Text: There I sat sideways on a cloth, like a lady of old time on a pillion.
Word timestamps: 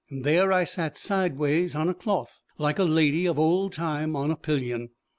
There 0.09 0.51
I 0.51 0.63
sat 0.63 0.97
sideways 0.97 1.75
on 1.75 1.87
a 1.87 1.93
cloth, 1.93 2.39
like 2.57 2.79
a 2.79 2.85
lady 2.85 3.27
of 3.27 3.37
old 3.37 3.73
time 3.73 4.15
on 4.15 4.31
a 4.31 4.35
pillion. 4.35 4.89